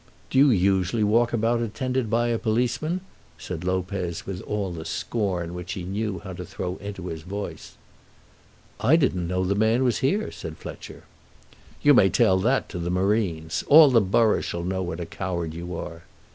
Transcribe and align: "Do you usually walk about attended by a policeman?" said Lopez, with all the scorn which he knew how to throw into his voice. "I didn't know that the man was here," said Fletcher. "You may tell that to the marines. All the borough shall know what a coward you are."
"Do 0.31 0.39
you 0.39 0.49
usually 0.49 1.03
walk 1.03 1.31
about 1.31 1.61
attended 1.61 2.09
by 2.09 2.29
a 2.29 2.39
policeman?" 2.39 3.01
said 3.37 3.63
Lopez, 3.63 4.25
with 4.25 4.41
all 4.41 4.71
the 4.71 4.83
scorn 4.83 5.53
which 5.53 5.73
he 5.73 5.83
knew 5.83 6.17
how 6.23 6.33
to 6.33 6.43
throw 6.43 6.77
into 6.77 7.05
his 7.05 7.21
voice. 7.21 7.73
"I 8.79 8.95
didn't 8.95 9.27
know 9.27 9.43
that 9.43 9.53
the 9.53 9.59
man 9.59 9.83
was 9.83 9.99
here," 9.99 10.31
said 10.31 10.57
Fletcher. 10.57 11.03
"You 11.83 11.93
may 11.93 12.09
tell 12.09 12.39
that 12.39 12.67
to 12.69 12.79
the 12.79 12.89
marines. 12.89 13.63
All 13.67 13.91
the 13.91 14.01
borough 14.01 14.41
shall 14.41 14.63
know 14.63 14.81
what 14.81 14.99
a 14.99 15.05
coward 15.05 15.53
you 15.53 15.75
are." 15.75 16.01